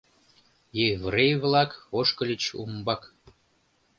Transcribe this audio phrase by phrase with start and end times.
[0.89, 3.01] Еврей-влак ошкыльыч умбак.